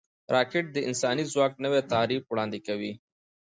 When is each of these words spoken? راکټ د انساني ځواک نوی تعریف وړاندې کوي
راکټ 0.35 0.65
د 0.71 0.77
انساني 0.87 1.23
ځواک 1.33 1.53
نوی 1.63 1.81
تعریف 1.93 2.23
وړاندې 2.27 2.59
کوي 2.67 2.91